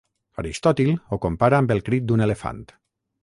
[0.43, 2.65] Aristòtil ho compara amb el crit d'un elefant.